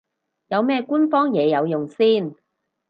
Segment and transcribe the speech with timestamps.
[0.47, 2.33] 有咩官方嘢有用先